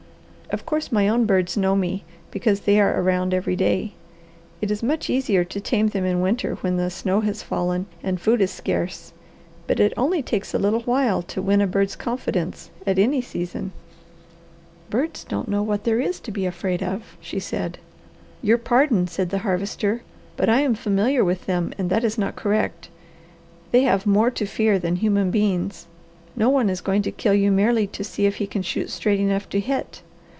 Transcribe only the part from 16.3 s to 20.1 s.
be afraid of," she said. "Your pardon," said the Harvester,